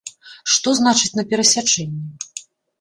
Што 0.53 0.73
значыць 0.79 1.17
на 1.19 1.27
перасячэнні? 1.35 2.45